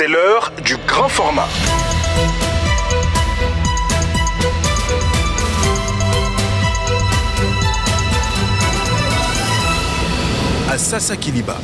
[0.00, 1.48] C'est l'heure du grand format.
[10.70, 11.58] À Kiliba.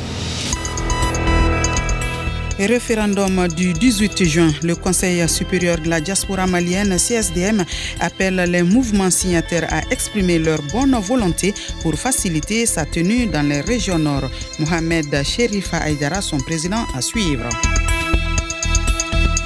[2.59, 7.63] Référendum du 18 juin, le Conseil supérieur de la diaspora malienne, CSDM,
[8.01, 13.61] appelle les mouvements signataires à exprimer leur bonne volonté pour faciliter sa tenue dans les
[13.61, 14.29] régions nord.
[14.59, 17.47] Mohamed Sherifa Aydara, son président, à suivre.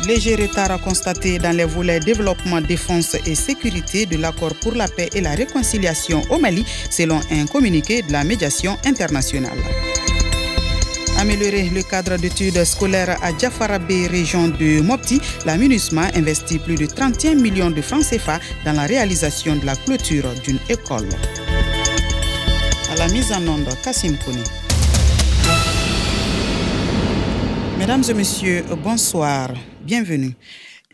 [0.08, 5.10] Léger retard constaté dans les volets développement, défense et sécurité de l'accord pour la paix
[5.14, 9.58] et la réconciliation au Mali, selon un communiqué de la médiation internationale.
[11.20, 16.86] Améliorer le cadre d'études scolaires à Jafarabé, région de Mopti, la MINUSMA investit plus de
[16.86, 21.10] 31 millions de francs CFA dans la réalisation de la clôture d'une école.
[22.90, 24.44] À la mise en onde, Kassim Kouni.
[27.78, 29.50] Mesdames et messieurs, bonsoir,
[29.90, 30.36] bienvenue.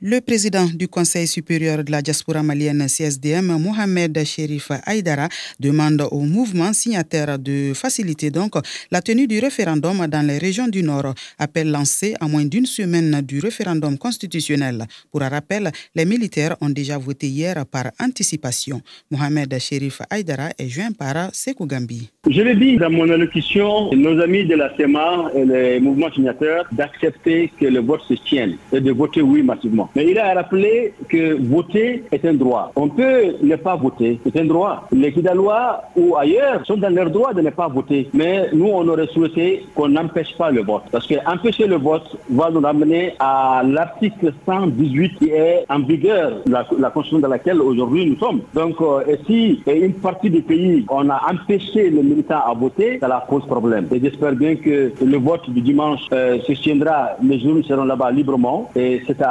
[0.01, 6.19] Le président du Conseil supérieur de la diaspora malienne CSDM, Mohamed Sherif Aïdara, demande au
[6.19, 8.55] mouvement signataire de faciliter donc
[8.91, 11.13] la tenue du référendum dans les régions du Nord.
[11.39, 14.83] Appel lancé à moins d'une semaine du référendum constitutionnel.
[15.13, 18.81] Pour un rappel, les militaires ont déjà voté hier par anticipation.
[19.09, 22.09] Mohamed Sherif Aïdara est joint par Sekou Gambi.
[22.29, 26.65] Je l'ai dit dans mon allocution, nos amis de la CEMA et les mouvements signataires
[26.73, 29.84] d'accepter que le vote se tienne et de voter oui massivement.
[29.95, 32.71] Mais il a rappelé que voter est un droit.
[32.75, 34.87] On peut ne pas voter, c'est un droit.
[34.91, 38.09] Les Kidalois ou ailleurs sont dans leur droit de ne pas voter.
[38.13, 40.83] Mais nous, on aurait souhaité qu'on n'empêche pas le vote.
[40.91, 46.63] Parce qu'empêcher le vote va nous amener à l'article 118 qui est en vigueur, la,
[46.89, 48.41] constitution dans laquelle aujourd'hui nous sommes.
[48.53, 53.07] Donc, euh, si une partie du pays, on a empêché les militants à voter, ça
[53.07, 53.87] la pose problème.
[53.91, 58.11] Et j'espère bien que le vote du dimanche euh, se tiendra, les jeunes seront là-bas
[58.11, 58.69] librement.
[58.75, 59.21] Et c'est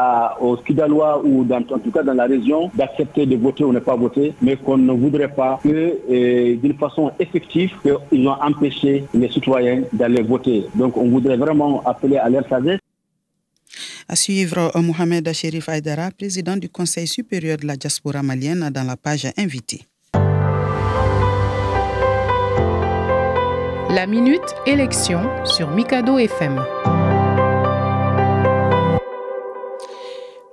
[0.45, 3.81] aux Kidalois ou dans, en tout cas dans la région d'accepter de voter ou ne
[3.81, 9.05] pas voter, mais qu'on ne voudrait pas que euh, d'une façon effective, qu'ils ont empêché
[9.15, 10.67] les citoyens d'aller voter.
[10.75, 12.81] Donc on voudrait vraiment appeler à leur sagesse.
[14.09, 18.97] À suivre, Mohamed Sherif Aydara, président du Conseil supérieur de la diaspora malienne, dans la
[18.97, 19.83] page invitée.
[23.91, 26.61] La minute élection sur Mikado FM.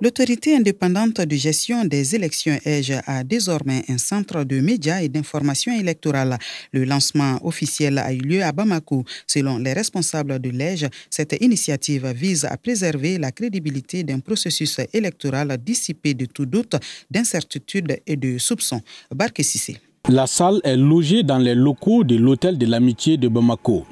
[0.02, 5.72] L'autorité indépendante de gestion des élections EGE a désormais un centre de médias et d'information
[5.78, 6.38] électorale.
[6.72, 9.04] Le lancement officiel a eu lieu à Bamako.
[9.28, 15.56] Selon les responsables de l'EGE, cette initiative vise à préserver la crédibilité d'un processus électoral
[15.64, 16.74] dissipé de tout doute,
[17.08, 18.80] d'incertitude et de soupçons.
[19.14, 19.44] Barke
[20.08, 23.84] la salle est logée dans les locaux de l'hôtel de l'amitié de Bamako.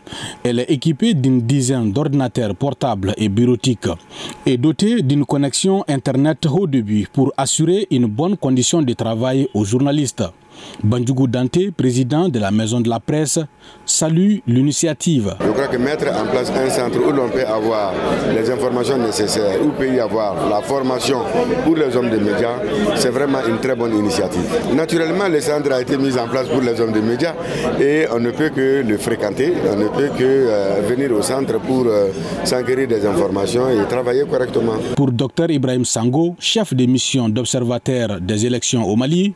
[0.43, 3.87] Elle est équipée d'une dizaine d'ordinateurs portables et bureautiques
[4.44, 9.65] et dotée d'une connexion Internet haut débit pour assurer une bonne condition de travail aux
[9.65, 10.25] journalistes.
[10.82, 13.38] Bandjougou Dante, président de la Maison de la Presse,
[13.84, 15.34] salue l'initiative.
[15.41, 17.93] Je crois que mettre en place un centre où l'on peut avoir
[18.34, 21.19] les informations nécessaires, où peut y avoir la formation
[21.65, 22.56] pour les hommes de médias,
[22.97, 24.43] c'est vraiment une très bonne initiative.
[24.75, 27.34] Naturellement, le centre a été mis en place pour les hommes de médias
[27.81, 31.59] et on ne peut que le fréquenter, on ne peut que euh, venir au centre
[31.60, 32.09] pour euh,
[32.44, 34.75] s'enquérir des informations et travailler correctement.
[34.97, 39.34] Pour Dr Ibrahim Sango, chef de mission d'observateur des élections au Mali,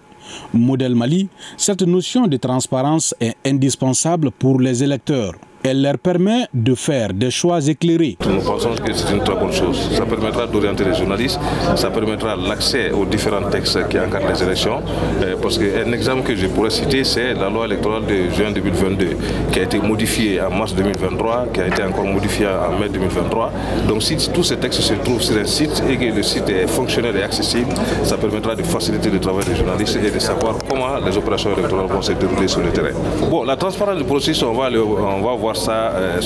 [0.52, 5.34] Modèle Mali, cette notion de transparence est indispensable pour les électeurs.
[5.66, 8.18] Elle leur permet de faire des choix éclairés.
[8.28, 9.88] Nous pensons que c'est une très bonne chose.
[9.96, 11.40] Ça permettra d'orienter les journalistes,
[11.74, 14.82] ça permettra l'accès aux différents textes qui encadrent les élections.
[15.22, 19.16] Euh, parce qu'un exemple que je pourrais citer, c'est la loi électorale de juin 2022,
[19.52, 23.50] qui a été modifiée en mars 2023, qui a été encore modifiée en mai 2023.
[23.88, 26.66] Donc si tous ces textes se trouvent sur un site et que le site est
[26.66, 30.98] fonctionnel et accessible, ça permettra de faciliter le travail des journalistes et de savoir comment
[31.02, 32.92] les opérations électorales vont se dérouler sur le terrain.
[33.30, 36.20] Bon, la transparence du processus, on va, on va voir euh.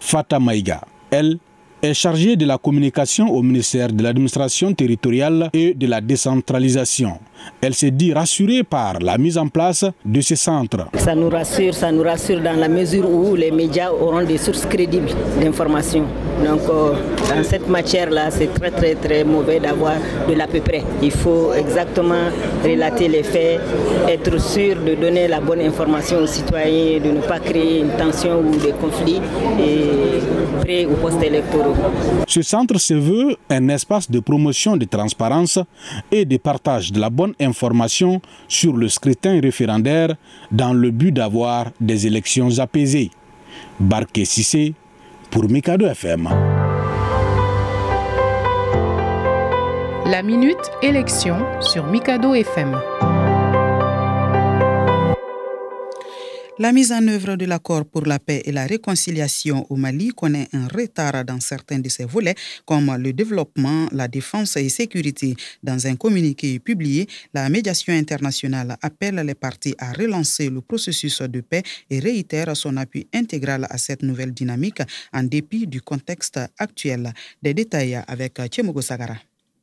[0.00, 1.38] Fata Maïga, elle,
[1.82, 7.18] est chargée de la communication au ministère de l'administration territoriale et de la décentralisation.
[7.60, 10.88] Elle s'est dit rassurée par la mise en place de ce centre.
[10.96, 14.66] Ça nous rassure, ça nous rassure dans la mesure où les médias auront des sources
[14.66, 15.10] crédibles
[15.40, 16.04] d'information.
[16.44, 16.94] Donc euh,
[17.30, 19.94] dans cette matière-là, c'est très très très mauvais d'avoir
[20.28, 20.82] de l'à peu près.
[21.02, 22.26] Il faut exactement
[22.64, 23.60] relater les faits,
[24.08, 28.40] être sûr de donner la bonne information aux citoyens, de ne pas créer une tension
[28.40, 29.20] ou des conflits
[29.60, 30.20] et
[30.60, 31.74] pré ou post-électoraux.
[32.26, 35.58] Ce centre se veut un espace de promotion de transparence
[36.10, 40.14] et de partage de la bonne grande information sur le scrutin référendaire
[40.50, 43.10] dans le but d'avoir des élections apaisées.
[43.78, 44.74] Barké Sissé
[45.30, 46.28] pour Mikado FM.
[50.06, 52.76] La minute élection sur Mikado FM.
[56.62, 60.46] La mise en œuvre de l'accord pour la paix et la réconciliation au Mali connaît
[60.52, 65.34] un retard dans certains de ses volets, comme le développement, la défense et sécurité.
[65.60, 71.40] Dans un communiqué publié, la médiation internationale appelle les partis à relancer le processus de
[71.40, 74.82] paix et réitère son appui intégral à cette nouvelle dynamique
[75.12, 77.12] en dépit du contexte actuel.
[77.42, 79.16] Des détails avec Tchemogo Sagara.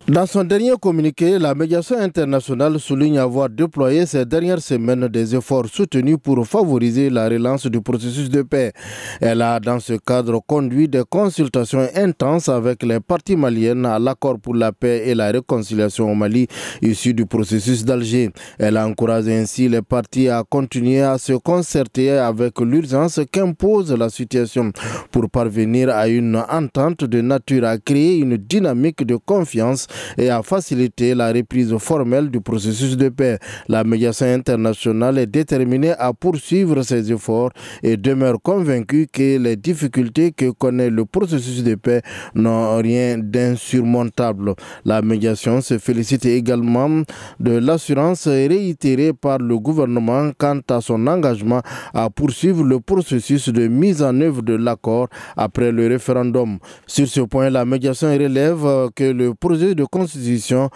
[0.09, 5.67] Dans son dernier communiqué, la médiation internationale souligne avoir déployé ces dernières semaines des efforts
[5.67, 8.73] soutenus pour favoriser la relance du processus de paix.
[9.21, 14.39] Elle a dans ce cadre conduit des consultations intenses avec les parties maliennes à l'accord
[14.39, 16.47] pour la paix et la réconciliation au Mali
[16.81, 18.31] issu du processus d'Alger.
[18.57, 24.09] Elle a encouragé ainsi les parties à continuer à se concerter avec l'urgence qu'impose la
[24.09, 24.71] situation
[25.11, 29.85] pour parvenir à une entente de nature à créer une dynamique de confiance
[30.17, 33.39] et à faciliter la reprise formelle du processus de paix.
[33.67, 37.51] La médiation internationale est déterminée à poursuivre ses efforts
[37.83, 42.01] et demeure convaincue que les difficultés que connaît le processus de paix
[42.35, 44.53] n'ont rien d'insurmontable.
[44.85, 47.03] La médiation se félicite également
[47.39, 51.61] de l'assurance réitérée par le gouvernement quant à son engagement
[51.93, 55.07] à poursuivre le processus de mise en œuvre de l'accord
[55.37, 56.59] après le référendum.
[56.87, 60.69] Sur ce point, la médiation relève que le projet de constitution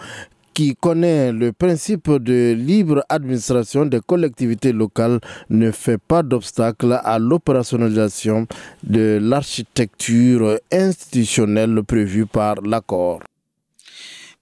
[0.54, 5.18] qui connaît le principe de libre administration des collectivités locales
[5.50, 8.46] ne fait pas d'obstacle à l'opérationnalisation
[8.84, 13.20] de l'architecture institutionnelle prévue par l'accord.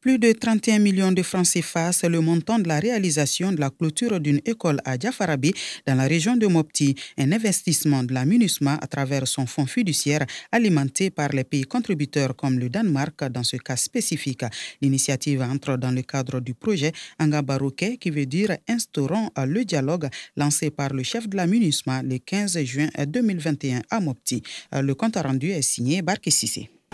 [0.03, 3.71] Plus de 31 millions de francs CFA, c'est le montant de la réalisation de la
[3.71, 5.55] clôture d'une école à Diafarabi,
[5.87, 10.27] dans la région de Mopti, un investissement de la MINUSMA à travers son fonds fiduciaire
[10.51, 14.43] alimenté par les pays contributeurs comme le Danemark dans ce cas spécifique.
[14.81, 16.91] L'initiative entre dans le cadre du projet
[17.21, 22.19] Angabaroke qui veut dire instaurant le dialogue lancé par le chef de la MINUSMA le
[22.19, 24.43] 15 juin 2021 à Mopti.
[24.73, 26.29] Le compte rendu est signé Barke.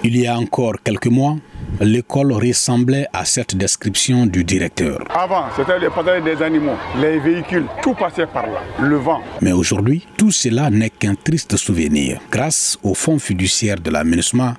[0.05, 1.37] Il y a encore quelques mois,
[1.81, 5.03] l'école ressemblait à cette description du directeur.
[5.12, 9.21] Avant, c'était les patrouilles des animaux, les véhicules, tout passait par là, le vent.
[9.41, 12.21] Mais aujourd'hui, tout cela n'est qu'un triste souvenir.
[12.31, 14.55] Grâce au fonds fiduciaire de la MINUSMA,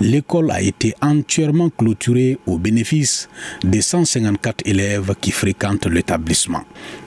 [0.00, 3.28] l'école a été entièrement clôturée au bénéfice
[3.64, 6.62] des 154 élèves qui fréquentent l'établissement.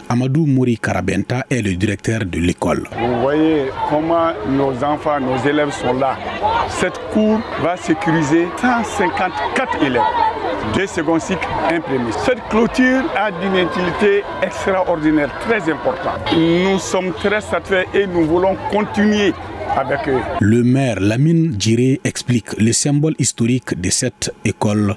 [0.10, 2.88] Amadou Mouri Karabenta est le directeur de l'école.
[2.98, 6.18] Vous voyez comment nos enfants, nos élèves sont là.
[6.70, 10.02] Cette cour va sécuriser 154 élèves.
[10.76, 11.48] Deux secondes cycles,
[11.84, 12.12] premier.
[12.26, 16.20] Cette clôture a d'une utilité extraordinaire, très importante.
[16.36, 19.34] Nous sommes très satisfaits et nous voulons continuer
[19.76, 20.20] avec eux.
[20.40, 24.96] Le maire Lamine Djiré explique le symbole historique de cette école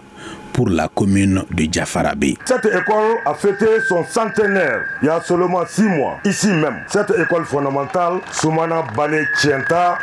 [0.53, 2.39] pour la commune de Diafarabi.
[2.45, 6.83] Cette école a fêté son centenaire il y a seulement six mois, ici même.
[6.89, 9.99] Cette école fondamentale, Soumana Bane Chienta,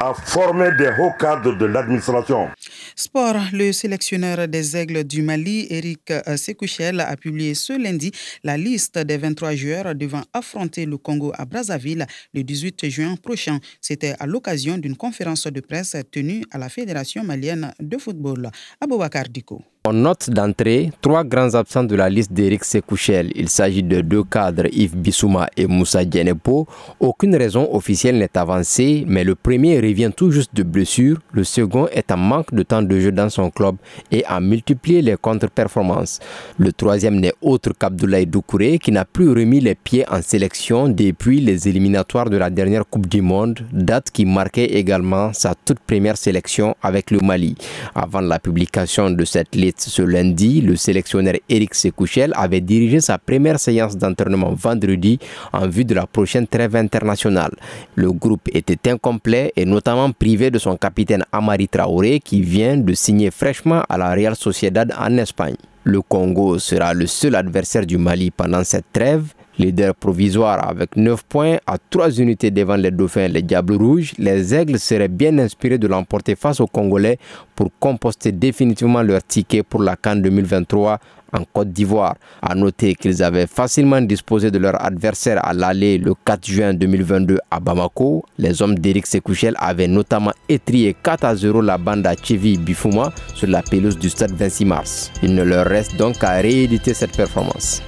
[0.00, 2.48] a formé des hauts cadres de l'administration.
[2.94, 8.12] Sport, le sélectionneur des Aigles du Mali, Eric Sekouchel, a publié ce lundi
[8.44, 13.58] la liste des 23 joueurs devant affronter le Congo à Brazzaville le 18 juin prochain.
[13.80, 18.50] C'était à l'occasion d'une conférence de presse tenue à la Fédération malienne de football.
[18.80, 19.62] Aboubakar Diko.
[19.84, 23.30] En note d'entrée, trois grands absents de la liste d'Eric Sekouchel.
[23.36, 26.66] Il s'agit de deux cadres, Yves Bissouma et Moussa Djenepo.
[26.98, 31.18] Aucune raison officielle n'est avancée, mais le premier revient tout juste de blessure.
[31.32, 33.76] Le second est en manque de temps de jeu dans son club
[34.10, 36.18] et a multiplié les contre-performances.
[36.58, 41.40] Le troisième n'est autre qu'Abdoulaye Doucouré, qui n'a plus remis les pieds en sélection depuis
[41.40, 46.16] les éliminatoires de la dernière Coupe du Monde, date qui marquait également sa toute première
[46.16, 47.54] sélection avec le Mali.
[47.94, 53.18] Avant la publication de cette liste, ce lundi, le sélectionneur Eric Sekouchel avait dirigé sa
[53.18, 55.18] première séance d'entraînement vendredi
[55.52, 57.52] en vue de la prochaine trêve internationale.
[57.94, 62.92] Le groupe était incomplet et notamment privé de son capitaine Amari Traoré qui vient de
[62.94, 65.56] signer fraîchement à la Real Sociedad en Espagne.
[65.84, 71.24] Le Congo sera le seul adversaire du Mali pendant cette trêve Leader provisoire avec 9
[71.24, 75.36] points à 3 unités devant les Dauphins et les Diables Rouges, les Aigles seraient bien
[75.38, 77.18] inspirés de l'emporter face aux Congolais
[77.56, 80.98] pour composter définitivement leur ticket pour la Cannes 2023
[81.32, 82.14] en Côte d'Ivoire.
[82.40, 87.38] A noter qu'ils avaient facilement disposé de leur adversaire à l'aller le 4 juin 2022
[87.50, 88.24] à Bamako.
[88.38, 93.12] Les hommes d'Éric Sekouchel avaient notamment étrié 4 à 0 la bande à Chevi Bifouma
[93.34, 95.10] sur la pelouse du stade 26 mars.
[95.22, 97.82] Il ne leur reste donc qu'à rééditer cette performance.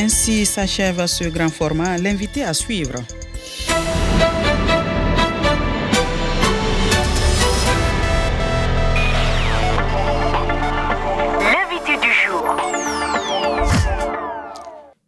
[0.00, 1.98] Ainsi s'achève ce grand format.
[1.98, 3.02] L'invité à suivre.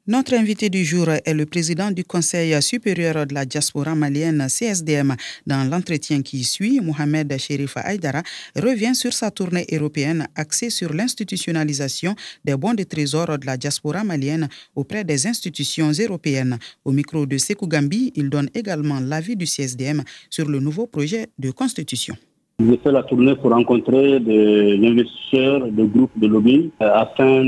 [0.07, 5.14] Notre invité du jour est le président du Conseil supérieur de la diaspora malienne CSDM.
[5.47, 8.23] Dans l'entretien qui suit, Mohamed Sherif Aydara
[8.57, 12.14] revient sur sa tournée européenne axée sur l'institutionnalisation
[12.47, 16.59] des bons de trésor de la diaspora malienne auprès des institutions européennes.
[16.87, 21.28] Au micro de Sekou Gambi, il donne également l'avis du CSDM sur le nouveau projet
[21.38, 22.16] de constitution.
[22.69, 27.45] J'ai fait la tournée pour rencontrer des investisseurs, des groupes de lobby euh, afin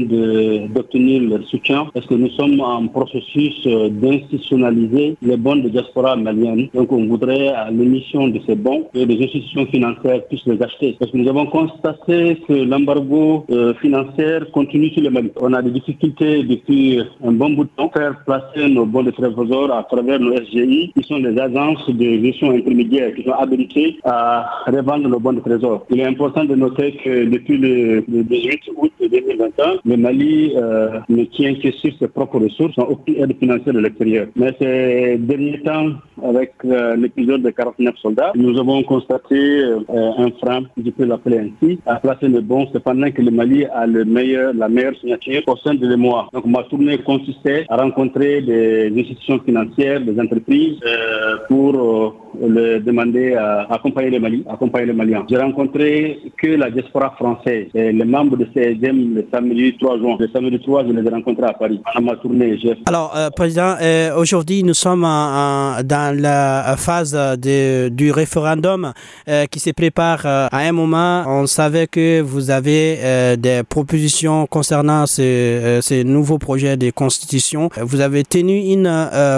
[0.75, 6.17] d'obtenir leur soutien parce que nous sommes en processus euh, d'institutionnaliser les bons de diaspora
[6.17, 6.69] malienne.
[6.73, 10.97] Donc on voudrait à l'émission de ces bons que les institutions financières puissent les acheter.
[10.99, 15.31] Parce que nous avons constaté que l'embargo euh, financier continue sur le Mali.
[15.41, 19.11] On a des difficultés depuis un bon bout de temps faire placer nos bons de
[19.11, 23.99] trésor à travers nos SGI qui sont des agences de gestion intermédiaire qui sont habilitées
[24.05, 25.87] à revendre le bon trésor.
[25.91, 31.25] Il est important de noter que depuis le, 18 août 2021, le Mali euh, ne
[31.25, 34.27] tient que sur ses propres ressources, sans aucune aide financière de l'extérieur.
[34.37, 35.91] Mais ces derniers temps,
[36.25, 41.39] avec euh, l'épisode de 49 soldats, nous avons constaté euh, un frein, je peux l'appeler
[41.39, 45.43] ainsi, à placer le bon, cependant que le Mali a le meilleur, la meilleure signature
[45.47, 46.29] au sein de l'EMOA.
[46.33, 50.79] Donc ma tournée consistait à rencontrer des institutions financières, des entreprises,
[51.49, 51.73] pour
[52.41, 55.25] le demander à accompagner le Mali, accompagner le Maliens.
[55.29, 60.17] J'ai rencontré que la diaspora française, et les membres de CSM le samedi 3 juin.
[60.19, 62.59] Le samedi 3, je les ai rencontrés à Paris, à ma tournée.
[62.87, 68.93] Alors, euh, Président, euh, aujourd'hui, nous sommes dans la phase de, du référendum
[69.29, 71.25] euh, qui se prépare à un moment.
[71.27, 77.69] On savait que vous avez des propositions concernant ces, ces, nouveaux projets de constitution.
[77.81, 78.91] Vous avez tenu une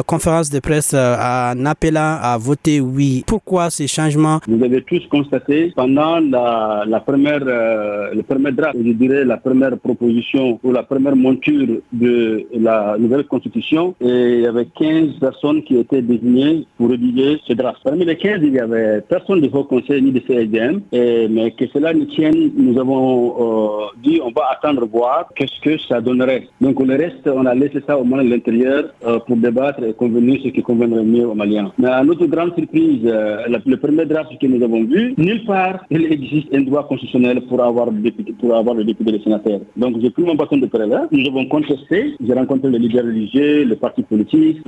[0.06, 3.24] conférence de presse en appelant à voter oui.
[3.26, 4.40] Pourquoi ces changements?
[4.48, 5.43] Vous avez tous constaté
[5.74, 11.16] pendant la, première, euh, le premier draft, je dirais la première proposition ou la première
[11.16, 16.90] monture de la nouvelle constitution, et il y avait 15 personnes qui étaient désignées pour
[16.90, 17.78] rédiger ce draft.
[17.84, 21.66] Parmi les 15, il y avait personne du Haut Conseil ni de CSDM, mais que
[21.72, 26.48] cela ne tienne, nous avons euh, dit on va attendre voir qu'est-ce que ça donnerait.
[26.60, 29.92] Donc le reste, on a laissé ça au moins à l'intérieur euh, pour débattre et
[29.92, 31.72] convenir ce qui conviendrait mieux aux Maliens.
[31.78, 36.12] Mais à notre grande surprise, le premier draft que nous avons vu, nulle part il
[36.12, 39.60] existe un droit constitutionnel pour avoir le député, pour avoir le et le sénateur.
[39.76, 41.06] Donc j'ai pris mon bâton de là.
[41.10, 44.60] nous avons contesté, j'ai rencontré les leaders religieux, les partis politiques,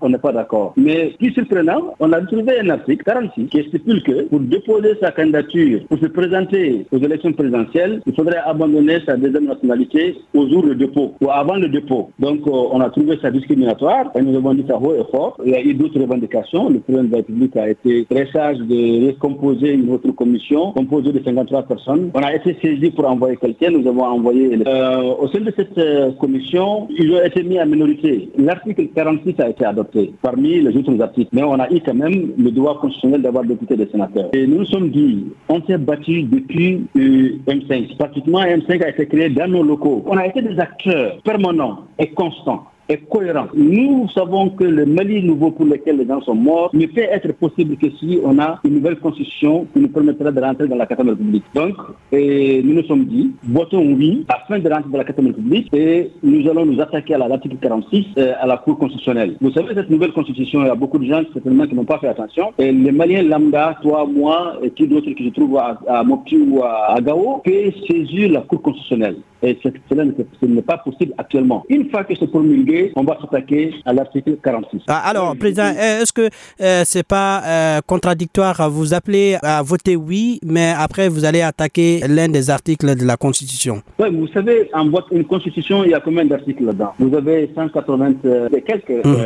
[0.00, 0.74] on n'est pas d'accord.
[0.76, 5.10] Mais plus surprenant, on a trouvé un article 46 qui stipule que pour déposer sa
[5.12, 10.64] candidature, pour se présenter aux élections présidentielles, il faudrait abandonner sa deuxième nationalité au jour
[10.64, 12.10] du dépôt ou avant le dépôt.
[12.18, 15.36] Donc euh, on a trouvé ça discriminatoire et nous avons dit ça haut et fort.
[15.44, 16.68] Il y a eu d'autres revendications.
[16.68, 21.12] Le président de la République a été très sage de recomposer une autre commission composée
[21.12, 22.10] de 53 personnes.
[22.14, 24.58] On a été saisi pour envoyer quelqu'un, nous avons envoyé.
[24.66, 28.28] Euh, au sein de cette euh, commission, ils ont été mis en minorité.
[28.36, 32.32] L'article 46 a été adopté parmi les autres articles, mais on a eu quand même
[32.36, 34.30] le droit constitutionnel d'avoir député des sénateurs.
[34.32, 37.98] Et nous nous sommes dit, on s'est battu depuis euh, M5.
[37.98, 40.02] Pratiquement, M5 a été créé dans nos locaux.
[40.06, 43.46] On a été des acteurs permanents et constants est cohérent.
[43.54, 47.32] Nous savons que le Mali nouveau pour lequel les gens sont morts ne peut être
[47.34, 50.86] possible que si on a une nouvelle constitution qui nous permettra de rentrer dans la
[50.86, 51.44] 4 République.
[51.54, 51.74] Donc,
[52.12, 56.10] et nous nous sommes dit, votons oui afin de rentrer dans la 4 République et
[56.22, 59.36] nous allons nous attaquer à l'article 46 euh, à la Cour constitutionnelle.
[59.40, 61.98] Vous savez, cette nouvelle constitution, il y a beaucoup de gens certainement qui n'ont pas
[61.98, 62.52] fait attention.
[62.58, 66.36] Et les Maliens lambda, toi, moi et qui d'autres qui se trouvent à, à Mopti
[66.36, 69.16] ou à, Gao, peuvent saisir la Cour constitutionnelle.
[69.44, 69.58] Et
[69.90, 71.64] cela n'est pas possible actuellement.
[71.68, 74.82] Une fois que c'est promulgué, on va s'attaquer à l'article 46.
[74.88, 80.40] Ah, alors, Président, est-ce que euh, c'est pas euh, contradictoire Vous appelez à voter oui,
[80.44, 83.82] mais après vous allez attaquer l'un des articles de la Constitution?
[83.98, 86.92] Oui, vous savez, en vote une Constitution, il y a combien d'articles là-dedans?
[86.98, 89.16] Vous avez 180 euh, quelques hum.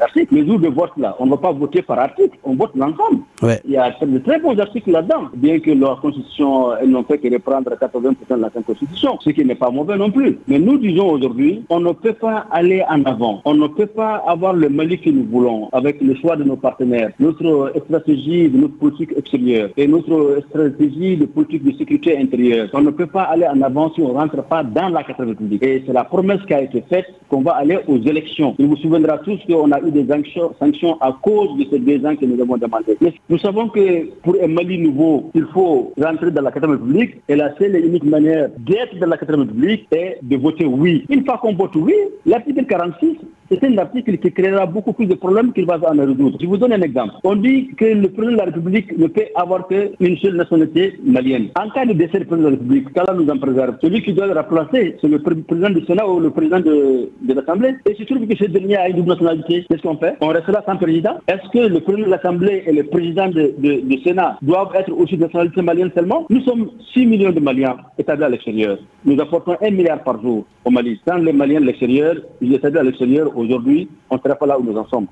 [0.00, 0.32] articles.
[0.32, 3.22] Les jours de vote là, on ne va pas voter par article, on vote l'ensemble.
[3.64, 7.18] Il y a de très bons articles là-dedans, bien que la Constitution, elle n'ont fait
[7.18, 10.38] que reprendre 80% de la Constitution, ce qui n'est pas mauvais non plus.
[10.48, 13.40] Mais nous disons aujourd'hui, on ne peut pas aller en avant.
[13.44, 16.56] On ne peut pas avoir le Mali que nous voulons avec le choix de nos
[16.56, 22.68] partenaires, notre stratégie de notre politique extérieure et notre stratégie de politique de sécurité intérieure.
[22.72, 25.24] On ne peut pas aller en avant si on ne rentre pas dans la 4
[25.24, 25.62] République.
[25.62, 28.54] Et c'est la promesse qui a été faite qu'on va aller aux élections.
[28.58, 32.14] Il vous souviendra tous qu'on a eu des sanctions à cause de ces deux ans
[32.16, 32.96] que nous avons demandé.
[33.28, 37.36] nous savons que pour un Mali nouveau, il faut rentrer dans la 4 République et
[37.36, 41.04] la seule et unique manière d'être dans la 4 République est de voter oui.
[41.08, 43.16] Une fois qu'on vote oui, l'article 46
[43.48, 46.38] c'est un article qui créera beaucoup plus de problèmes qu'il va en résoudre.
[46.40, 47.14] Je vous donne un exemple.
[47.24, 51.48] On dit que le président de la République ne peut avoir qu'une seule nationalité malienne.
[51.60, 54.12] En cas de décès du président de la République, qu'Allah nous en préserve, celui qui
[54.12, 57.74] doit le remplacer, c'est le président du Sénat ou le président de, l'Assemblée.
[57.86, 59.64] Et je trouve que ce dernier a une double nationalité.
[59.68, 60.16] Qu'est-ce qu'on fait?
[60.20, 64.38] On restera sans président Est-ce que le président de l'Assemblée et le président du Sénat
[64.42, 66.26] doivent être aussi de nationalité malienne seulement?
[66.30, 68.78] Nous sommes 6 millions de Maliens établis à l'extérieur.
[69.04, 71.00] Nous apportons 1 milliard par jour au Mali.
[71.06, 74.58] Sans les Maliens de l'extérieur, ils établis à l'extérieur aujourd'hui, on ne serait pas là
[74.58, 75.06] où nous en sommes.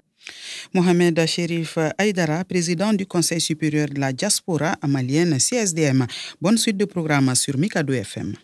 [0.73, 6.07] Mohamed Sherif Aydara, président du Conseil supérieur de la diaspora malienne CSDM.
[6.41, 8.35] Bonne suite de programme sur Mikado FM.